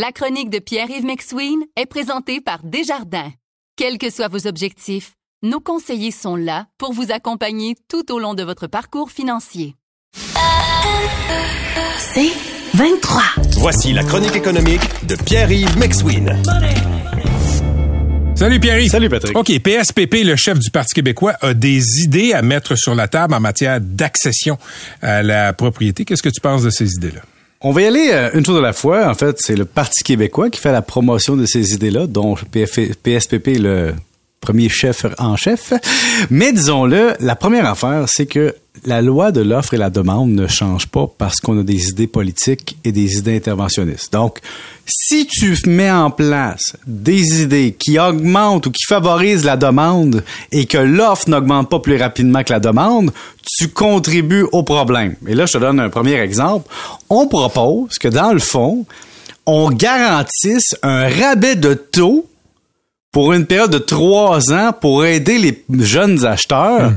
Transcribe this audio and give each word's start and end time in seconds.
La 0.00 0.12
chronique 0.12 0.48
de 0.48 0.60
Pierre-Yves 0.60 1.04
McSween 1.04 1.58
est 1.74 1.86
présentée 1.86 2.40
par 2.40 2.60
Desjardins. 2.62 3.32
Quels 3.74 3.98
que 3.98 4.10
soient 4.10 4.28
vos 4.28 4.46
objectifs, 4.46 5.14
nos 5.42 5.58
conseillers 5.58 6.12
sont 6.12 6.36
là 6.36 6.66
pour 6.78 6.92
vous 6.92 7.10
accompagner 7.10 7.74
tout 7.88 8.12
au 8.12 8.20
long 8.20 8.34
de 8.34 8.44
votre 8.44 8.68
parcours 8.68 9.10
financier. 9.10 9.74
C'est 11.98 12.30
23. 12.74 13.22
Voici 13.56 13.92
la 13.92 14.04
chronique 14.04 14.36
économique 14.36 14.82
de 15.04 15.16
Pierre-Yves 15.16 15.76
McSween. 15.76 16.40
Salut 18.36 18.60
Pierre. 18.60 18.88
Salut 18.88 19.08
Patrick. 19.08 19.36
OK, 19.36 19.48
PSPP, 19.48 20.22
le 20.22 20.36
chef 20.36 20.60
du 20.60 20.70
Parti 20.70 20.94
québécois, 20.94 21.34
a 21.40 21.54
des 21.54 22.04
idées 22.04 22.34
à 22.34 22.42
mettre 22.42 22.76
sur 22.76 22.94
la 22.94 23.08
table 23.08 23.34
en 23.34 23.40
matière 23.40 23.80
d'accession 23.80 24.58
à 25.02 25.24
la 25.24 25.52
propriété. 25.54 26.04
Qu'est-ce 26.04 26.22
que 26.22 26.28
tu 26.28 26.40
penses 26.40 26.62
de 26.62 26.70
ces 26.70 26.88
idées-là? 26.92 27.22
On 27.60 27.72
va 27.72 27.82
y 27.82 27.86
aller 27.86 28.10
euh, 28.12 28.30
une 28.34 28.46
chose 28.46 28.58
à 28.58 28.60
la 28.60 28.72
fois. 28.72 29.08
En 29.08 29.14
fait, 29.14 29.36
c'est 29.40 29.56
le 29.56 29.64
Parti 29.64 30.04
québécois 30.04 30.48
qui 30.48 30.60
fait 30.60 30.70
la 30.70 30.82
promotion 30.82 31.36
de 31.36 31.44
ces 31.44 31.74
idées-là, 31.74 32.06
dont 32.06 32.36
PSPP 32.36 33.58
le 33.58 33.94
premier 34.48 34.70
chef 34.70 35.04
en 35.18 35.36
chef. 35.36 35.74
Mais 36.30 36.54
disons-le, 36.54 37.12
la 37.20 37.36
première 37.36 37.66
affaire, 37.66 38.06
c'est 38.06 38.24
que 38.24 38.54
la 38.86 39.02
loi 39.02 39.30
de 39.30 39.42
l'offre 39.42 39.74
et 39.74 39.76
la 39.76 39.90
demande 39.90 40.30
ne 40.30 40.46
change 40.46 40.86
pas 40.86 41.06
parce 41.18 41.40
qu'on 41.40 41.60
a 41.60 41.62
des 41.62 41.90
idées 41.90 42.06
politiques 42.06 42.78
et 42.82 42.90
des 42.90 43.18
idées 43.18 43.36
interventionnistes. 43.36 44.10
Donc, 44.10 44.38
si 44.86 45.26
tu 45.26 45.54
mets 45.66 45.90
en 45.90 46.10
place 46.10 46.76
des 46.86 47.42
idées 47.42 47.76
qui 47.78 47.98
augmentent 47.98 48.64
ou 48.64 48.70
qui 48.70 48.84
favorisent 48.88 49.44
la 49.44 49.58
demande 49.58 50.24
et 50.50 50.64
que 50.64 50.78
l'offre 50.78 51.28
n'augmente 51.28 51.68
pas 51.68 51.80
plus 51.80 51.96
rapidement 51.96 52.42
que 52.42 52.54
la 52.54 52.60
demande, 52.60 53.10
tu 53.58 53.68
contribues 53.68 54.46
au 54.52 54.62
problème. 54.62 55.16
Et 55.26 55.34
là, 55.34 55.44
je 55.44 55.52
te 55.52 55.58
donne 55.58 55.78
un 55.78 55.90
premier 55.90 56.18
exemple. 56.20 56.72
On 57.10 57.26
propose 57.26 57.98
que 57.98 58.08
dans 58.08 58.32
le 58.32 58.40
fond, 58.40 58.86
on 59.44 59.70
garantisse 59.70 60.74
un 60.82 61.06
rabais 61.06 61.56
de 61.56 61.74
taux 61.74 62.24
pour 63.12 63.32
une 63.32 63.46
période 63.46 63.70
de 63.70 63.78
trois 63.78 64.52
ans 64.52 64.72
pour 64.78 65.04
aider 65.04 65.38
les 65.38 65.64
jeunes 65.84 66.24
acheteurs. 66.24 66.92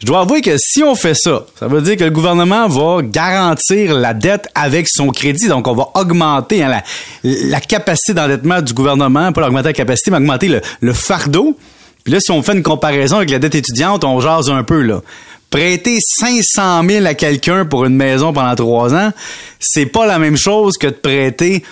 Je 0.00 0.06
dois 0.06 0.20
avouer 0.20 0.40
que 0.40 0.56
si 0.56 0.82
on 0.82 0.94
fait 0.94 1.14
ça, 1.14 1.44
ça 1.58 1.68
veut 1.68 1.82
dire 1.82 1.96
que 1.98 2.04
le 2.04 2.10
gouvernement 2.10 2.68
va 2.68 3.02
garantir 3.02 3.94
la 3.94 4.14
dette 4.14 4.48
avec 4.54 4.88
son 4.88 5.08
crédit. 5.10 5.48
Donc, 5.48 5.68
on 5.68 5.74
va 5.74 5.88
augmenter 5.94 6.62
hein, 6.62 6.80
la, 7.22 7.60
capacité 7.60 8.14
d'endettement 8.14 8.62
du 8.62 8.72
gouvernement, 8.72 9.30
pas 9.32 9.46
augmenter 9.46 9.68
la 9.68 9.72
capacité, 9.74 10.10
mais 10.10 10.16
augmenter 10.16 10.48
le, 10.48 10.62
le 10.80 10.92
fardeau. 10.94 11.54
Puis 12.02 12.14
là, 12.14 12.20
si 12.20 12.30
on 12.30 12.42
fait 12.42 12.54
une 12.54 12.62
comparaison 12.62 13.18
avec 13.18 13.28
la 13.28 13.38
dette 13.38 13.54
étudiante, 13.54 14.02
on 14.04 14.20
jase 14.20 14.48
un 14.48 14.62
peu, 14.62 14.80
là 14.80 15.02
prêter 15.50 15.98
500 16.00 16.82
000 16.88 17.06
à 17.06 17.14
quelqu'un 17.14 17.64
pour 17.64 17.84
une 17.84 17.96
maison 17.96 18.32
pendant 18.32 18.54
trois 18.54 18.94
ans, 18.94 19.12
c'est 19.58 19.86
pas 19.86 20.06
la 20.06 20.18
même 20.18 20.36
chose 20.36 20.78
que 20.78 20.86
de 20.86 20.92
prêter 20.92 21.64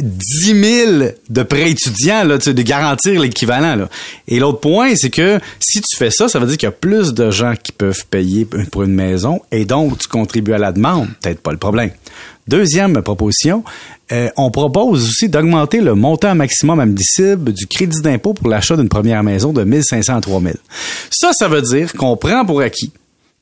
10 0.00 0.52
euh, 0.52 0.94
000 1.00 1.10
de 1.28 1.42
prêts 1.42 1.70
étudiants, 1.70 2.24
là, 2.24 2.38
de 2.38 2.62
garantir 2.62 3.20
l'équivalent. 3.20 3.86
Et 4.28 4.38
l'autre 4.38 4.60
point, 4.60 4.94
c'est 4.96 5.10
que 5.10 5.38
si 5.60 5.80
tu 5.80 5.96
fais 5.96 6.10
ça, 6.10 6.28
ça 6.28 6.38
veut 6.38 6.46
dire 6.46 6.56
qu'il 6.56 6.66
y 6.66 6.68
a 6.68 6.72
plus 6.72 7.12
de 7.12 7.30
gens 7.30 7.54
qui 7.60 7.72
peuvent 7.72 8.04
payer 8.10 8.46
pour 8.70 8.82
une 8.82 8.94
maison 8.94 9.40
et 9.52 9.64
donc 9.64 9.98
tu 9.98 10.08
contribues 10.08 10.54
à 10.54 10.58
la 10.58 10.72
demande. 10.72 11.08
Peut-être 11.22 11.40
pas 11.40 11.52
le 11.52 11.58
problème. 11.58 11.90
Deuxième 12.46 13.00
proposition, 13.02 13.64
euh, 14.12 14.28
on 14.36 14.50
propose 14.50 15.08
aussi 15.08 15.28
d'augmenter 15.28 15.80
le 15.80 15.94
montant 15.94 16.34
maximum 16.34 16.78
admissible 16.78 17.52
du 17.52 17.66
crédit 17.66 18.02
d'impôt 18.02 18.34
pour 18.34 18.48
l'achat 18.48 18.76
d'une 18.76 18.90
première 18.90 19.22
maison 19.22 19.52
de 19.52 19.64
1500 19.64 20.16
à 20.16 20.20
3000. 20.20 20.54
Ça, 21.10 21.32
ça 21.32 21.48
veut 21.48 21.62
dire 21.62 21.92
qu'on 21.94 22.16
prend 22.16 22.44
pour 22.44 22.60
acquis 22.60 22.92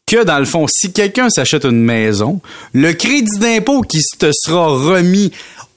que 0.06 0.24
dans 0.24 0.38
le 0.38 0.44
fond, 0.44 0.66
si 0.68 0.92
quelqu'un 0.92 1.30
s'achète 1.30 1.64
une 1.64 1.82
maison, 1.82 2.40
le 2.74 2.92
crédit 2.92 3.38
d'impôt 3.38 3.80
qui 3.80 4.00
te 4.18 4.30
sera 4.32 4.66
remis 4.68 5.32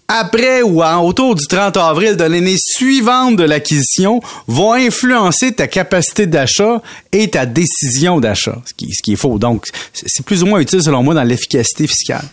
après 0.08 0.61
ou 0.61 0.84
autour 0.84 1.34
du 1.36 1.45
30 1.48 1.78
avril 1.78 2.16
de 2.16 2.23
l'année 2.23 2.58
suivante 2.59 3.38
de 3.38 3.44
l'acquisition 3.44 4.22
vont 4.48 4.73
influencer 4.73 5.52
ta 5.52 5.67
capacité 5.67 6.28
d'achat 6.28 6.81
et 7.11 7.30
ta 7.30 7.45
décision 7.45 8.20
d'achat, 8.20 8.58
ce 8.66 8.73
qui, 8.73 8.94
ce 8.94 9.02
qui 9.02 9.14
est 9.14 9.16
faux. 9.17 9.39
Donc, 9.39 9.66
c'est 9.93 10.23
plus 10.23 10.43
ou 10.43 10.45
moins 10.45 10.60
utile 10.60 10.83
selon 10.83 11.02
moi 11.02 11.16
dans 11.16 11.23
l'efficacité 11.23 11.88
fiscale. 11.88 12.23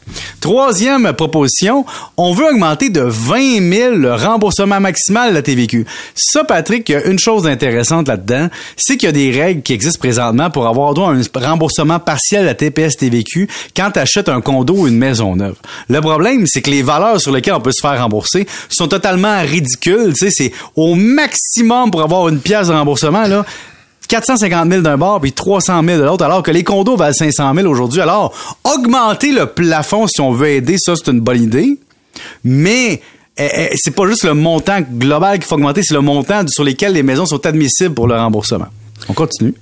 Troisième 0.41 1.13
proposition, 1.15 1.87
on 2.17 2.35
veut 2.35 2.51
augmenter 2.51 2.91
de 2.91 3.01
20 3.01 3.73
000 3.73 3.95
le 3.95 4.15
remboursement 4.15 4.81
maximal 4.81 5.31
de 5.31 5.35
la 5.35 5.43
TVQ. 5.43 5.87
Ça, 6.15 6.45
Patrick, 6.45 6.89
il 6.89 6.93
y 6.93 6.97
a 6.97 7.05
une 7.07 7.19
chose 7.19 7.47
intéressante 7.47 8.09
là-dedans, 8.09 8.49
c'est 8.77 8.97
qu'il 8.97 9.07
y 9.07 9.11
a 9.11 9.13
des 9.13 9.31
règles 9.31 9.63
qui 9.63 9.73
existent 9.73 10.01
présentement 10.01 10.51
pour 10.51 10.67
avoir 10.67 10.93
droit 10.93 11.11
à 11.11 11.15
un 11.15 11.23
remboursement 11.35 12.01
partiel 12.01 12.43
de 12.43 12.47
la 12.47 12.55
TPS 12.55 12.97
TVQ 12.99 13.49
quand 13.75 13.93
tu 13.93 13.99
achètes 13.99 14.29
un 14.29 14.43
condo 14.43 14.75
ou 14.75 14.89
une 14.89 14.99
maison 14.99 15.37
neuve. 15.37 15.57
Le 15.89 16.01
problème, 16.01 16.47
c'est 16.47 16.61
que 16.61 16.71
les 16.71 16.83
valeurs 16.83 17.21
sur 17.21 17.33
lesquelles 17.33 17.55
on 17.55 17.62
peut 17.63 17.73
se 17.73 17.81
faire 17.81 17.99
rembourser 18.01 18.47
sont 18.69 18.89
totalement 18.89 19.41
ridicules. 19.43 20.13
C'est 20.17 20.53
au 20.77 20.95
maximum 20.95 21.91
pour 21.91 22.03
avoir 22.03 22.29
une 22.29 22.41
pièce 22.41 22.69
de 22.69 22.73
remboursement, 22.73 23.27
là. 23.27 23.45
450 24.09 24.71
000 24.71 24.83
d'un 24.83 24.99
bord 24.99 25.21
puis 25.21 25.33
300 25.33 25.83
000 25.85 25.99
de 25.99 26.05
l'autre, 26.05 26.25
alors 26.25 26.43
que 26.43 26.51
les 26.51 26.65
condos 26.65 26.97
valent 26.97 27.15
500 27.15 27.55
000 27.55 27.67
aujourd'hui. 27.67 28.01
Alors, 28.03 28.35
augmenter 28.63 29.33
le 29.33 29.47
plafond 29.47 30.07
si 30.07 30.21
on 30.21 30.33
veut 30.33 30.49
aider, 30.49 30.77
ça, 30.79 30.95
c'est 30.97 31.11
une 31.11 31.21
bonne 31.21 31.43
idée. 31.43 31.79
Mais 32.45 33.01
eh, 33.39 33.49
eh, 33.57 33.69
c'est 33.77 33.95
pas 33.95 34.07
juste 34.07 34.25
le 34.25 34.35
montant 34.35 34.81
global 34.83 35.39
qu'il 35.39 35.47
faut 35.47 35.55
augmenter, 35.55 35.83
c'est 35.83 35.95
le 35.95 36.03
montant 36.03 36.47
sur 36.47 36.65
lequel 36.65 36.93
les 36.93 37.03
maisons 37.03 37.25
sont 37.25 37.47
admissibles 37.47 37.95
pour 37.95 38.07
le 38.07 38.15
remboursement. 38.15 38.67
On 39.09 39.15
continue. 39.15 39.55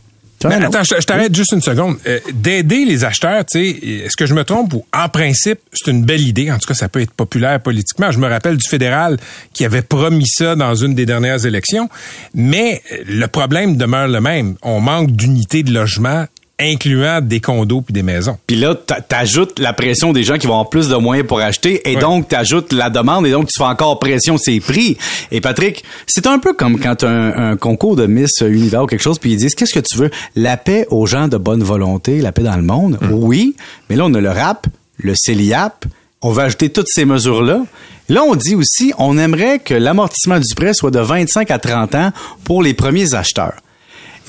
Mais 0.45 0.55
attends, 0.55 0.83
je, 0.83 1.05
t'arrête 1.05 1.35
juste 1.35 1.53
une 1.53 1.61
seconde. 1.61 1.97
Euh, 2.07 2.19
d'aider 2.33 2.85
les 2.85 3.05
acheteurs, 3.05 3.45
tu 3.45 3.59
sais, 3.59 3.87
est-ce 4.05 4.17
que 4.17 4.27
je 4.27 4.35
me 4.35 4.45
trompe 4.45 4.73
ou 4.73 4.85
en 4.93 5.09
principe, 5.09 5.61
c'est 5.73 5.91
une 5.91 6.05
belle 6.05 6.27
idée. 6.27 6.51
En 6.51 6.59
tout 6.59 6.67
cas, 6.67 6.75
ça 6.75 6.89
peut 6.89 7.01
être 7.01 7.13
populaire 7.13 7.61
politiquement. 7.61 8.11
Je 8.11 8.19
me 8.19 8.29
rappelle 8.29 8.57
du 8.57 8.69
fédéral 8.69 9.19
qui 9.53 9.65
avait 9.65 9.83
promis 9.83 10.27
ça 10.27 10.57
dans 10.57 10.75
une 10.75 10.95
des 10.95 11.07
dernières 11.07 11.45
élections. 11.45 11.91
Mais 12.35 12.83
euh, 12.93 12.97
le 13.07 13.27
problème 13.27 13.77
demeure 13.77 14.09
le 14.09 14.21
même. 14.21 14.57
On 14.63 14.81
manque 14.81 15.11
d'unités 15.11 15.63
de 15.63 15.73
logement 15.73 16.27
incluant 16.61 17.21
des 17.21 17.41
condos 17.41 17.81
puis 17.81 17.93
des 17.93 18.03
maisons. 18.03 18.37
Puis 18.47 18.57
là, 18.57 18.75
t'ajoutes 18.75 19.59
la 19.59 19.73
pression 19.73 20.13
des 20.13 20.23
gens 20.23 20.39
qui 20.39 20.47
vont 20.47 20.55
avoir 20.55 20.71
plus 20.71 20.89
de 20.89 20.97
moyens 20.97 21.27
pour 21.27 21.41
acheter 21.41 21.91
et 21.91 21.97
donc 21.97 22.29
t'ajoutes 22.29 22.73
la 22.73 22.91
demande 22.91 23.27
et 23.27 23.31
donc 23.31 23.49
tu 23.49 23.59
fais 23.59 23.69
encore 23.69 23.99
pression 23.99 24.37
ces 24.39 24.61
prix. 24.61 24.97
Et 25.31 25.41
Patrick, 25.41 25.85
c'est 26.07 26.27
un 26.27 26.39
peu 26.39 26.53
comme 26.53 26.79
quand 26.79 27.05
un, 27.05 27.51
un 27.53 27.57
concours 27.57 27.97
de 27.97 28.07
Miss 28.07 28.41
Univers 28.41 28.85
ou 28.85 28.87
quelque 28.87 29.03
chose 29.03 29.19
puis 29.19 29.33
ils 29.33 29.37
disent 29.37 29.55
qu'est-ce 29.55 29.75
que 29.75 29.81
tu 29.81 29.97
veux? 29.97 30.11
La 30.37 30.57
paix 30.57 30.87
aux 30.91 31.07
gens 31.07 31.29
de 31.29 31.37
bonne 31.37 31.63
volonté, 31.63 32.21
la 32.21 32.33
paix 32.33 32.43
dans 32.43 32.57
le 32.57 32.63
monde? 32.63 32.99
Hmm. 33.01 33.13
Oui, 33.13 33.57
mais 33.89 33.97
là 33.97 34.05
on 34.07 34.15
a 34.15 34.21
le 34.21 34.31
rap, 34.31 34.67
le 34.99 35.15
CELIAP, 35.17 35.87
on 36.23 36.31
va 36.33 36.43
ajouter 36.43 36.71
toutes 36.71 36.89
ces 36.89 37.05
mesures-là. 37.05 37.63
Là, 38.09 38.25
on 38.25 38.35
dit 38.35 38.55
aussi, 38.55 38.93
on 38.99 39.17
aimerait 39.19 39.61
que 39.61 39.73
l'amortissement 39.73 40.39
du 40.39 40.55
prêt 40.55 40.75
soit 40.75 40.91
de 40.91 40.99
25 40.99 41.51
à 41.51 41.59
30 41.59 41.95
ans 41.95 42.11
pour 42.45 42.63
les 42.63 42.75
premiers 42.75 43.15
acheteurs. 43.15 43.55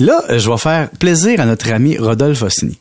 Là, 0.01 0.23
je 0.29 0.49
vais 0.49 0.57
faire 0.57 0.89
plaisir 0.89 1.39
à 1.41 1.45
notre 1.45 1.71
ami 1.71 1.95
Rodolphe 1.95 2.41
Ossini. 2.41 2.79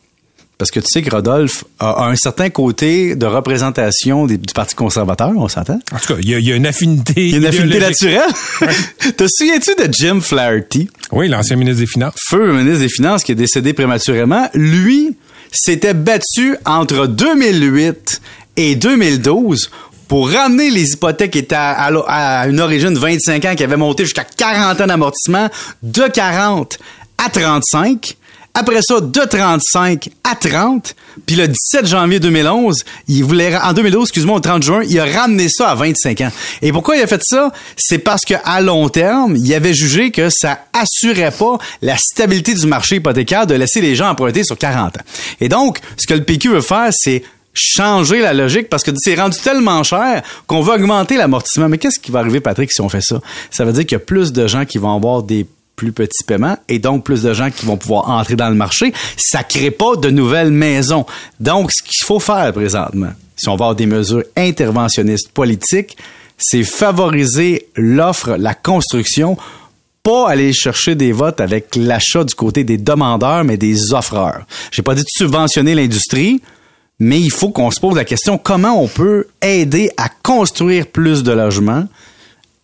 Parce 0.56 0.70
que 0.70 0.81
tu 0.81 0.86
sais 0.88 1.03
que 1.03 1.10
Rodolphe 1.10 1.64
a 1.78 2.06
un 2.06 2.16
certain 2.16 2.48
côté 2.48 3.14
de 3.14 3.26
représentation 3.26 4.26
du 4.26 4.38
Parti 4.54 4.75
conservateur, 4.75 5.31
on 5.36 5.47
s'entend? 5.47 5.81
En 5.92 5.98
tout 5.98 6.14
cas, 6.14 6.20
il 6.22 6.31
y, 6.31 6.53
a 6.53 6.56
une 6.56 6.66
affinité. 6.66 7.12
Il 7.16 7.31
y 7.31 7.34
a 7.34 7.38
une 7.38 7.47
affinité 7.47 7.78
naturelle. 7.78 8.31
Te 9.19 9.26
souviens-tu 9.28 9.75
de 9.75 9.92
Jim 9.92 10.20
Flaherty? 10.22 10.88
Oui, 11.12 11.28
l'ancien 11.28 11.56
ministre 11.56 11.81
des 11.81 11.86
Finances. 11.86 12.14
Feu 12.26 12.54
ministre 12.54 12.81
des 12.81 12.88
Finances 12.88 13.22
qui 13.22 13.32
est 13.32 13.37
décédé 13.37 13.75
prématurément. 13.75 14.48
Lui 14.54 15.14
s'était 15.52 15.94
battu 15.94 16.56
entre 16.64 17.06
2008 17.06 18.22
et 18.56 18.76
2012 18.76 19.70
pour 20.08 20.31
ramener 20.31 20.70
les 20.70 20.94
hypothèques 20.94 21.52
à, 21.52 21.87
à, 21.87 22.48
une 22.48 22.60
origine 22.60 22.94
de 22.94 22.98
25 22.98 23.44
ans 23.44 23.54
qui 23.54 23.62
avait 23.62 23.76
monté 23.76 24.04
jusqu'à 24.04 24.25
40 24.25 24.81
ans 24.81 24.87
d'amortissement 24.87 25.48
de 25.82 26.08
40 26.08 26.78
à 27.25 27.31
35. 27.31 28.16
Après 28.53 28.82
ça, 28.82 29.00
de 29.00 29.20
35 29.20 30.08
à 30.25 30.34
30. 30.34 30.97
Puis 31.25 31.36
le 31.36 31.47
17 31.47 31.86
janvier 31.86 32.19
2011, 32.19 32.84
il 33.06 33.22
voulait, 33.22 33.56
en 33.56 33.72
2012, 33.72 34.08
excuse-moi, 34.08 34.36
au 34.36 34.41
30 34.41 34.62
juin, 34.62 34.82
il 34.88 34.98
a 34.98 35.04
ramené 35.04 35.48
ça 35.48 35.70
à 35.70 35.75
25 35.76 36.20
ans. 36.22 36.32
Et 36.60 36.72
pourquoi 36.72 36.97
il 36.97 37.03
a 37.03 37.06
fait 37.06 37.22
ça? 37.25 37.53
C'est 37.76 37.98
parce 37.98 38.22
qu'à 38.25 38.61
long 38.61 38.88
terme, 38.88 39.37
il 39.37 39.55
avait 39.55 39.75
jugé 39.75 40.11
que 40.11 40.31
ça 40.31 40.64
assurait 40.72 41.31
pas 41.31 41.58
la 41.81 41.96
stabilité 41.96 42.55
du 42.55 42.67
marché 42.67 42.96
hypothécaire 42.96 43.46
de 43.46 43.55
laisser 43.55 43.81
les 43.81 43.94
gens 43.94 44.11
emprunter 44.11 44.43
sur 44.43 44.58
40 44.58 44.96
ans. 44.96 45.02
Et 45.40 45.49
donc, 45.49 45.78
ce 45.96 46.06
que 46.06 46.14
le 46.14 46.25
PQ 46.25 46.49
veut 46.49 46.61
faire, 46.61 46.90
c'est 46.93 47.23
changer 47.55 48.20
la 48.20 48.32
logique 48.32 48.69
parce 48.69 48.82
que 48.82 48.90
c'est 48.96 49.14
rendu 49.14 49.38
tellement 49.38 49.82
cher 49.82 50.23
qu'on 50.46 50.61
veut 50.61 50.75
augmenter 50.75 51.16
l'amortissement. 51.16 51.69
Mais 51.69 51.78
qu'est-ce 51.78 52.00
qui 52.00 52.11
va 52.11 52.20
arriver, 52.20 52.40
Patrick, 52.40 52.73
si 52.73 52.81
on 52.81 52.88
fait 52.88 53.00
ça? 53.00 53.20
Ça 53.50 53.64
veut 53.64 53.73
dire 53.73 53.87
qu'il 53.87 53.93
y 53.93 54.00
a 54.00 54.05
plus 54.05 54.32
de 54.32 54.46
gens 54.46 54.64
qui 54.64 54.78
vont 54.78 54.94
avoir 54.94 55.23
des 55.23 55.46
plus 55.81 55.93
petits 55.93 56.25
paiements 56.25 56.59
et 56.69 56.79
donc 56.79 57.05
plus 57.05 57.23
de 57.23 57.32
gens 57.32 57.50
qui 57.50 57.65
vont 57.65 57.79
pouvoir 57.79 58.11
entrer 58.11 58.37
dans 58.37 58.50
le 58.50 58.55
marché. 58.55 58.93
Ça 59.17 59.43
crée 59.43 59.71
pas 59.71 59.97
de 59.97 60.11
nouvelles 60.11 60.50
maisons. 60.50 61.06
Donc, 61.41 61.73
ce 61.73 61.82
qu'il 61.82 62.05
faut 62.05 62.21
faire 62.21 62.53
présentement, 62.53 63.12
si 63.35 63.49
on 63.49 63.53
va 63.53 63.65
avoir 63.65 63.75
des 63.75 63.87
mesures 63.87 64.25
interventionnistes 64.37 65.31
politiques, 65.32 65.97
c'est 66.37 66.65
favoriser 66.65 67.67
l'offre, 67.77 68.37
la 68.37 68.53
construction, 68.53 69.38
pas 70.03 70.29
aller 70.29 70.53
chercher 70.53 70.97
des 70.97 71.12
votes 71.12 71.41
avec 71.41 71.75
l'achat 71.77 72.25
du 72.25 72.35
côté 72.35 72.62
des 72.62 72.76
demandeurs, 72.76 73.44
mais 73.44 73.56
des 73.56 73.94
offreurs. 73.94 74.43
J'ai 74.71 74.83
pas 74.83 74.94
dit 74.94 75.03
de 75.03 75.09
subventionner 75.09 75.75
l'industrie, 75.75 76.43
mais 76.99 77.19
il 77.19 77.31
faut 77.31 77.49
qu'on 77.49 77.71
se 77.71 77.81
pose 77.81 77.97
la 77.97 78.05
question 78.05 78.37
comment 78.37 78.83
on 78.83 78.87
peut 78.87 79.29
aider 79.41 79.91
à 79.97 80.11
construire 80.23 80.87
plus 80.88 81.23
de 81.23 81.33
logements 81.33 81.87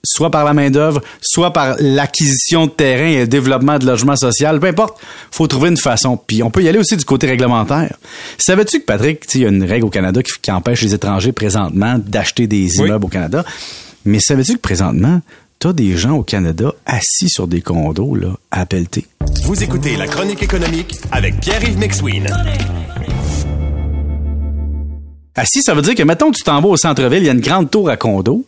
soit 0.06 0.30
par 0.30 0.44
la 0.44 0.54
main-d'œuvre, 0.54 1.02
soit 1.20 1.52
par 1.52 1.76
l'acquisition 1.78 2.66
de 2.66 2.70
terrain 2.70 3.06
et 3.06 3.18
le 3.20 3.26
développement 3.26 3.78
de 3.78 3.86
logements 3.86 4.16
social, 4.16 4.60
peu 4.60 4.68
importe, 4.68 4.98
faut 5.30 5.46
trouver 5.46 5.68
une 5.68 5.76
façon. 5.76 6.16
Puis 6.16 6.42
on 6.42 6.50
peut 6.50 6.62
y 6.62 6.68
aller 6.68 6.78
aussi 6.78 6.96
du 6.96 7.04
côté 7.04 7.26
réglementaire. 7.26 7.94
Savais-tu 8.38 8.80
que, 8.80 8.84
Patrick, 8.84 9.24
il 9.34 9.40
y 9.42 9.44
a 9.44 9.48
une 9.48 9.64
règle 9.64 9.86
au 9.86 9.90
Canada 9.90 10.20
qui, 10.22 10.50
empêche 10.50 10.82
les 10.82 10.94
étrangers 10.94 11.32
présentement 11.32 11.98
d'acheter 11.98 12.46
des 12.46 12.76
immeubles 12.76 13.04
au 13.04 13.08
Canada? 13.08 13.44
Mais 14.04 14.20
savais-tu 14.20 14.54
que 14.54 14.60
présentement, 14.60 15.20
t'as 15.58 15.72
des 15.72 15.96
gens 15.96 16.12
au 16.12 16.22
Canada 16.22 16.72
assis 16.86 17.28
sur 17.28 17.48
des 17.48 17.60
condos, 17.60 18.14
là, 18.14 18.28
à 18.50 18.64
Pelleté? 18.64 19.06
Vous 19.42 19.62
écoutez 19.62 19.96
La 19.96 20.06
Chronique 20.06 20.42
économique 20.42 20.94
avec 21.10 21.40
Pierre-Yves 21.40 21.78
McSween. 21.78 22.28
Assis, 25.34 25.62
ça 25.62 25.74
veut 25.74 25.82
dire 25.82 25.94
que, 25.94 26.02
mettons, 26.02 26.30
tu 26.30 26.42
t'en 26.42 26.60
vas 26.62 26.68
au 26.68 26.76
centre-ville, 26.76 27.22
il 27.22 27.26
y 27.26 27.28
a 27.28 27.32
une 27.32 27.40
grande 27.40 27.70
tour 27.70 27.90
à 27.90 27.96
condos, 27.96 28.44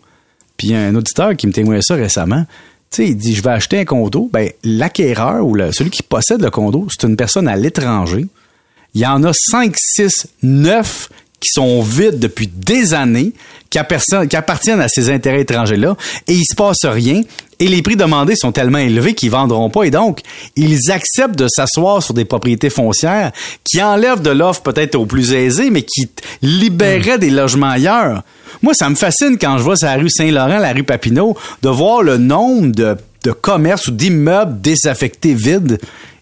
puis 0.58 0.66
il 0.66 0.70
y 0.72 0.76
a 0.76 0.80
un 0.80 0.94
auditeur 0.94 1.34
qui 1.36 1.46
me 1.46 1.52
témoignait 1.52 1.80
ça 1.80 1.94
récemment. 1.94 2.44
Tu 2.90 2.96
sais, 2.96 3.08
il 3.08 3.16
dit, 3.16 3.34
je 3.34 3.42
vais 3.42 3.50
acheter 3.50 3.78
un 3.78 3.84
condo. 3.84 4.28
Ben, 4.32 4.50
l'acquéreur 4.64 5.46
ou 5.46 5.56
celui 5.72 5.90
qui 5.90 6.02
possède 6.02 6.42
le 6.42 6.50
condo, 6.50 6.86
c'est 6.90 7.06
une 7.06 7.16
personne 7.16 7.48
à 7.48 7.56
l'étranger. 7.56 8.26
Il 8.94 9.00
y 9.00 9.06
en 9.06 9.22
a 9.24 9.32
5, 9.32 9.74
6, 9.76 10.28
9 10.42 11.08
qui 11.40 11.50
sont 11.50 11.80
vides 11.82 12.18
depuis 12.18 12.48
des 12.48 12.94
années, 12.94 13.32
qui, 13.70 13.78
appartiennent 13.78 14.80
à 14.80 14.88
ces 14.88 15.10
intérêts 15.10 15.42
étrangers-là, 15.42 15.96
et 16.26 16.34
il 16.34 16.44
se 16.44 16.54
passe 16.54 16.84
rien, 16.84 17.22
et 17.60 17.68
les 17.68 17.82
prix 17.82 17.96
demandés 17.96 18.36
sont 18.36 18.52
tellement 18.52 18.78
élevés 18.78 19.14
qu'ils 19.14 19.30
vendront 19.30 19.70
pas, 19.70 19.84
et 19.84 19.90
donc, 19.90 20.20
ils 20.56 20.90
acceptent 20.90 21.38
de 21.38 21.48
s'asseoir 21.48 22.02
sur 22.02 22.14
des 22.14 22.24
propriétés 22.24 22.70
foncières 22.70 23.32
qui 23.64 23.82
enlèvent 23.82 24.22
de 24.22 24.30
l'offre 24.30 24.62
peut-être 24.62 24.94
aux 24.94 25.06
plus 25.06 25.32
aisés, 25.32 25.70
mais 25.70 25.82
qui 25.82 26.08
libéraient 26.42 27.18
des 27.18 27.30
logements 27.30 27.70
ailleurs. 27.70 28.22
Moi, 28.62 28.74
ça 28.74 28.88
me 28.88 28.94
fascine 28.94 29.38
quand 29.38 29.58
je 29.58 29.62
vois 29.62 29.76
sur 29.76 29.86
la 29.86 29.96
rue 29.96 30.10
Saint-Laurent, 30.10 30.58
la 30.58 30.72
rue 30.72 30.82
Papineau, 30.84 31.36
de 31.62 31.68
voir 31.68 32.02
le 32.02 32.16
nombre 32.16 32.72
de, 32.72 32.96
de 33.24 33.32
commerces 33.32 33.88
ou 33.88 33.92
d'immeubles 33.92 34.60
désaffectés 34.60 35.34
vides 35.34 35.78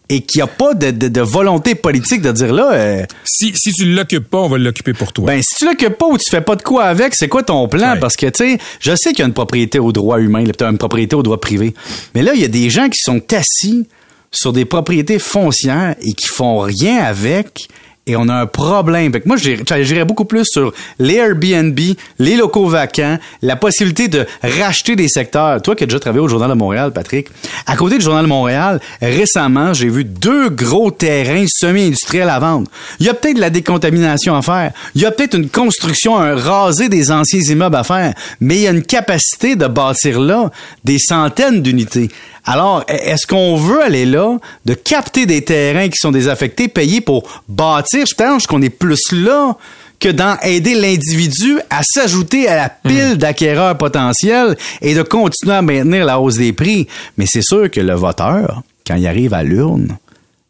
et 0.08 0.20
qu'il 0.20 0.38
n'y 0.38 0.42
a 0.42 0.46
pas 0.46 0.74
de, 0.74 0.90
de, 0.90 1.20
volonté 1.20 1.74
politique 1.74 2.22
de 2.22 2.30
dire 2.30 2.52
là. 2.52 2.72
Euh, 2.72 3.06
si, 3.24 3.52
si 3.56 3.72
tu 3.72 3.86
l'occupes 3.86 4.28
pas, 4.28 4.38
on 4.38 4.48
va 4.48 4.58
l'occuper 4.58 4.92
pour 4.92 5.12
toi. 5.12 5.26
Ben, 5.26 5.42
si 5.42 5.56
tu 5.56 5.64
l'occupes 5.64 5.98
pas 5.98 6.06
ou 6.06 6.16
tu 6.16 6.30
fais 6.30 6.40
pas 6.40 6.54
de 6.54 6.62
quoi 6.62 6.84
avec, 6.84 7.14
c'est 7.14 7.28
quoi 7.28 7.42
ton 7.42 7.66
plan? 7.66 7.96
Parce 8.00 8.16
que, 8.16 8.26
tu 8.26 8.52
sais, 8.52 8.58
je 8.80 8.94
sais 8.94 9.10
qu'il 9.10 9.20
y 9.20 9.22
a 9.22 9.26
une 9.26 9.32
propriété 9.32 9.78
au 9.78 9.92
droit 9.92 10.20
humain, 10.20 10.40
il 10.40 10.48
y 10.48 10.64
a 10.64 10.68
une 10.68 10.78
propriété 10.78 11.16
au 11.16 11.22
droit 11.22 11.40
privé. 11.40 11.74
Mais 12.14 12.22
là, 12.22 12.34
il 12.34 12.40
y 12.40 12.44
a 12.44 12.48
des 12.48 12.70
gens 12.70 12.88
qui 12.88 13.00
sont 13.00 13.20
assis 13.34 13.88
sur 14.30 14.52
des 14.52 14.64
propriétés 14.64 15.18
foncières 15.18 15.96
et 16.00 16.12
qui 16.12 16.26
font 16.26 16.60
rien 16.60 17.02
avec 17.02 17.68
et 18.06 18.16
on 18.16 18.28
a 18.28 18.34
un 18.34 18.46
problème. 18.46 19.12
Fait 19.12 19.20
que 19.20 19.28
moi, 19.28 19.36
j'irais 19.36 20.04
beaucoup 20.04 20.24
plus 20.24 20.44
sur 20.44 20.72
les 20.98 21.16
Airbnb, 21.16 21.78
les 22.18 22.36
locaux 22.36 22.66
vacants, 22.66 23.18
la 23.42 23.56
possibilité 23.56 24.08
de 24.08 24.26
racheter 24.42 24.94
des 24.94 25.08
secteurs. 25.08 25.60
Toi 25.60 25.74
qui 25.74 25.84
as 25.84 25.86
déjà 25.86 25.98
travaillé 25.98 26.22
au 26.22 26.28
Journal 26.28 26.50
de 26.50 26.54
Montréal, 26.54 26.92
Patrick, 26.92 27.28
à 27.66 27.74
côté 27.74 27.98
du 27.98 28.04
Journal 28.04 28.24
de 28.24 28.28
Montréal, 28.28 28.80
récemment, 29.02 29.72
j'ai 29.74 29.88
vu 29.88 30.04
deux 30.04 30.50
gros 30.50 30.90
terrains 30.90 31.46
semi-industriels 31.48 32.28
à 32.28 32.38
vendre. 32.38 32.70
Il 33.00 33.06
y 33.06 33.08
a 33.08 33.14
peut-être 33.14 33.36
de 33.36 33.40
la 33.40 33.50
décontamination 33.50 34.36
à 34.36 34.42
faire. 34.42 34.72
Il 34.94 35.02
y 35.02 35.06
a 35.06 35.10
peut-être 35.10 35.34
une 35.34 35.48
construction, 35.48 36.16
un 36.16 36.36
rasé 36.36 36.88
des 36.88 37.10
anciens 37.10 37.40
immeubles 37.40 37.76
à 37.76 37.84
faire. 37.84 38.14
Mais 38.40 38.56
il 38.56 38.62
y 38.62 38.68
a 38.68 38.70
une 38.70 38.84
capacité 38.84 39.56
de 39.56 39.66
bâtir 39.66 40.20
là 40.20 40.50
des 40.84 40.98
centaines 40.98 41.60
d'unités. 41.60 42.10
Alors, 42.44 42.84
e-, 42.88 42.92
est-ce 42.92 43.26
qu'on 43.26 43.56
veut 43.56 43.82
aller 43.82 44.06
là, 44.06 44.38
de 44.64 44.74
capter 44.74 45.26
des 45.26 45.42
terrains 45.42 45.88
qui 45.88 45.98
sont 45.98 46.12
désaffectés, 46.12 46.68
payer 46.68 47.00
pour 47.00 47.42
bâtir? 47.48 47.95
Je 48.04 48.14
pense 48.14 48.46
qu'on 48.46 48.62
est 48.62 48.70
plus 48.70 49.12
là 49.12 49.56
que 49.98 50.08
d'en 50.08 50.36
aider 50.42 50.74
l'individu 50.74 51.58
à 51.70 51.82
s'ajouter 51.82 52.48
à 52.48 52.56
la 52.56 52.68
pile 52.68 53.14
hmm. 53.14 53.16
d'acquéreurs 53.16 53.78
potentiels 53.78 54.56
et 54.82 54.94
de 54.94 55.02
continuer 55.02 55.54
à 55.54 55.62
maintenir 55.62 56.04
la 56.04 56.20
hausse 56.20 56.36
des 56.36 56.52
prix. 56.52 56.86
Mais 57.16 57.24
c'est 57.26 57.42
sûr 57.42 57.70
que 57.70 57.80
le 57.80 57.94
voteur, 57.94 58.62
quand 58.86 58.96
il 58.96 59.06
arrive 59.06 59.32
à 59.32 59.42
l'urne, 59.42 59.96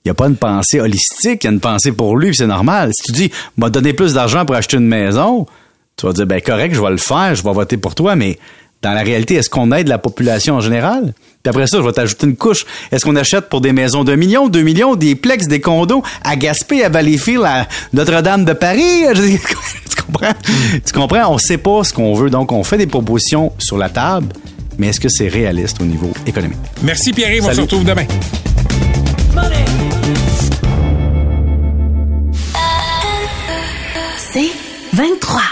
il 0.05 0.09
n'y 0.09 0.11
a 0.11 0.15
pas 0.15 0.27
une 0.29 0.37
pensée 0.37 0.81
holistique, 0.81 1.45
il 1.45 1.47
y 1.47 1.49
a 1.49 1.53
une 1.53 1.61
pensée 1.61 1.93
pour 1.93 2.17
lui, 2.17 2.35
c'est 2.35 2.47
normal. 2.47 2.91
Si 2.95 3.03
tu 3.03 3.13
dis, 3.13 3.31
m'a 3.57 3.71
donné 3.71 3.93
plus 3.93 4.15
d'argent 4.15 4.45
pour 4.45 4.55
acheter 4.55 4.77
une 4.77 4.87
maison, 4.87 5.47
tu 5.97 6.07
vas 6.07 6.13
dire, 6.13 6.27
ben 6.27 6.41
correct, 6.41 6.75
je 6.75 6.81
vais 6.81 6.91
le 6.91 6.97
faire, 6.97 7.35
je 7.35 7.43
vais 7.43 7.53
voter 7.53 7.77
pour 7.77 7.95
toi, 7.95 8.15
mais 8.15 8.39
dans 8.87 8.93
la 8.93 9.03
réalité, 9.03 9.35
est-ce 9.35 9.51
qu'on 9.51 9.73
aide 9.73 9.89
la 9.89 9.99
population 9.99 10.55
en 10.55 10.61
général? 10.61 11.13
Puis 11.43 11.51
après 11.51 11.67
ça, 11.67 11.79
je 11.79 11.83
vais 11.83 11.91
t'ajouter 11.91 12.29
une 12.29 12.37
couche. 12.37 12.65
Est-ce 12.93 13.05
qu'on 13.05 13.17
achète 13.17 13.49
pour 13.49 13.61
des 13.61 13.73
maisons 13.73 14.05
de 14.05 14.15
millions, 14.15 14.47
deux 14.47 14.63
millions, 14.63 14.95
des 14.95 15.17
plex, 15.17 15.49
des 15.49 15.61
condos 15.61 16.05
à 16.23 16.37
Gaspé, 16.37 16.85
à 16.85 16.89
Valleyfield, 16.89 17.43
à 17.45 17.67
Notre-Dame 17.93 18.45
de 18.45 18.53
Paris? 18.53 19.03
tu 19.13 20.03
comprends? 20.03 20.35
Tu 20.85 20.93
comprends? 20.93 21.35
On 21.35 21.39
sait 21.39 21.59
pas 21.59 21.83
ce 21.83 21.93
qu'on 21.93 22.15
veut. 22.15 22.31
Donc, 22.31 22.53
on 22.53 22.63
fait 22.63 22.79
des 22.79 22.87
propositions 22.87 23.53
sur 23.59 23.77
la 23.77 23.89
table, 23.89 24.29
mais 24.79 24.87
est-ce 24.91 25.01
que 25.01 25.09
c'est 25.09 25.27
réaliste 25.27 25.81
au 25.81 25.85
niveau 25.85 26.13
économique? 26.25 26.59
Merci 26.85 27.13
Pierre, 27.13 27.43
on 27.43 27.53
se 27.53 27.61
retrouve 27.63 27.85
demain. 27.85 28.07
C'est 34.33 34.53
23. 34.93 35.43